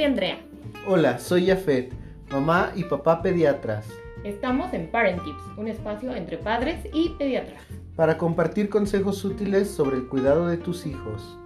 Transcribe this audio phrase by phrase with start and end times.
[0.00, 0.38] soy Andrea.
[0.86, 1.92] Hola, soy Yafet,
[2.30, 3.86] mamá y papá pediatras.
[4.24, 7.62] Estamos en Parent Tips, un espacio entre padres y pediatras.
[7.96, 11.38] Para compartir consejos útiles sobre el cuidado de tus hijos.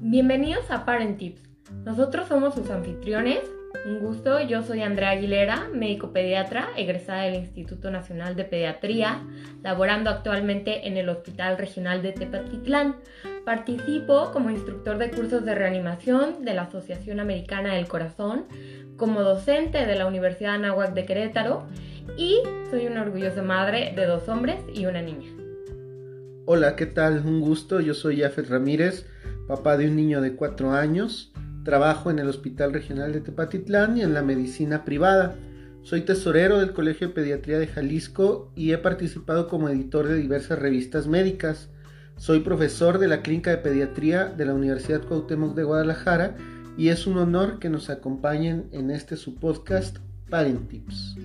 [0.00, 1.40] Bienvenidos a Parent Tips.
[1.86, 3.40] Nosotros somos sus anfitriones.
[3.84, 9.24] Un gusto, yo soy Andrea Aguilera, médico pediatra, egresada del Instituto Nacional de Pediatría,
[9.64, 12.94] laborando actualmente en el Hospital Regional de Tepatitlán.
[13.44, 18.44] Participo como instructor de cursos de reanimación de la Asociación Americana del Corazón,
[18.96, 21.66] como docente de la Universidad Anáhuac de Querétaro
[22.16, 22.38] y
[22.70, 25.28] soy una orgullosa madre de dos hombres y una niña.
[26.44, 27.22] Hola, ¿qué tal?
[27.26, 29.06] Un gusto, yo soy Jafet Ramírez,
[29.48, 31.31] papá de un niño de 4 años.
[31.64, 35.36] Trabajo en el Hospital Regional de Tepatitlán y en la medicina privada.
[35.82, 40.58] Soy tesorero del Colegio de Pediatría de Jalisco y he participado como editor de diversas
[40.58, 41.68] revistas médicas.
[42.16, 46.36] Soy profesor de la Clínica de Pediatría de la Universidad Cuauhtémoc de Guadalajara
[46.76, 49.98] y es un honor que nos acompañen en este su podcast
[50.30, 51.16] Parent Tips.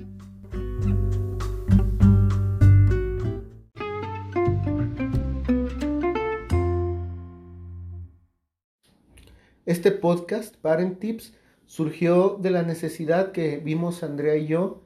[9.68, 11.34] Este podcast, Parent Tips,
[11.66, 14.82] surgió de la necesidad que vimos Andrea y yo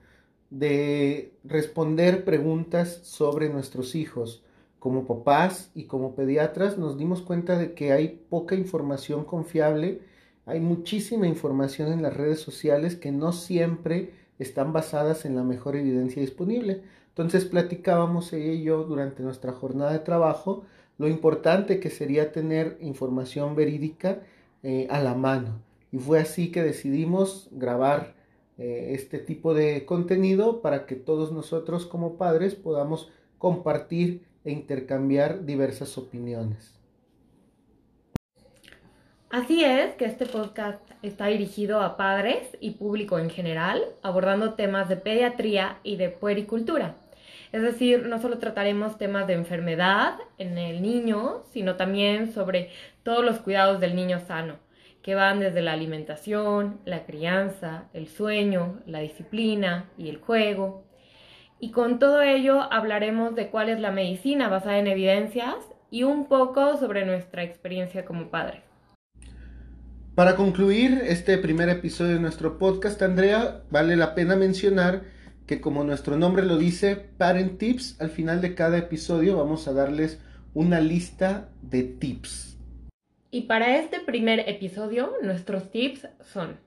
[0.49, 4.43] de responder preguntas sobre nuestros hijos.
[4.79, 10.01] Como papás y como pediatras nos dimos cuenta de que hay poca información confiable,
[10.47, 15.75] hay muchísima información en las redes sociales que no siempre están basadas en la mejor
[15.75, 16.81] evidencia disponible.
[17.09, 20.63] Entonces platicábamos ella y yo durante nuestra jornada de trabajo
[20.97, 24.23] lo importante que sería tener información verídica
[24.63, 25.61] eh, a la mano.
[25.91, 28.13] Y fue así que decidimos grabar
[28.57, 35.45] eh, este tipo de contenido para que todos nosotros como padres podamos compartir e intercambiar
[35.45, 36.79] diversas opiniones.
[39.31, 44.89] Así es que este podcast está dirigido a padres y público en general, abordando temas
[44.89, 46.95] de pediatría y de puericultura.
[47.51, 52.69] Es decir, no solo trataremos temas de enfermedad en el niño, sino también sobre
[53.03, 54.55] todos los cuidados del niño sano,
[55.01, 60.85] que van desde la alimentación, la crianza, el sueño, la disciplina y el juego.
[61.59, 65.55] Y con todo ello hablaremos de cuál es la medicina basada en evidencias
[65.89, 68.61] y un poco sobre nuestra experiencia como padres.
[70.15, 75.03] Para concluir este primer episodio de nuestro podcast, Andrea, vale la pena mencionar
[75.51, 79.73] que como nuestro nombre lo dice, Parent Tips, al final de cada episodio vamos a
[79.73, 80.17] darles
[80.53, 82.57] una lista de tips.
[83.31, 86.57] Y para este primer episodio, nuestros tips son...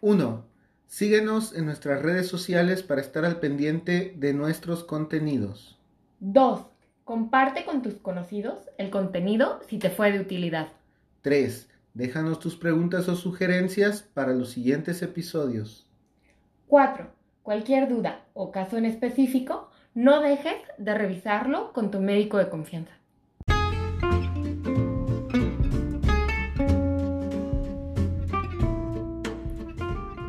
[0.00, 0.44] Uno,
[0.88, 5.78] Síguenos en nuestras redes sociales para estar al pendiente de nuestros contenidos.
[6.18, 6.66] 2.
[7.04, 10.66] Comparte con tus conocidos el contenido si te fue de utilidad.
[11.22, 11.68] 3.
[11.98, 15.90] Déjanos tus preguntas o sugerencias para los siguientes episodios.
[16.68, 17.10] 4.
[17.42, 22.92] Cualquier duda o caso en específico, no dejes de revisarlo con tu médico de confianza.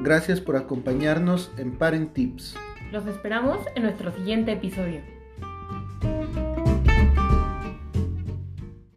[0.02, 2.56] Gracias por acompañarnos en Parent Tips.
[2.92, 5.19] Los esperamos en nuestro siguiente episodio.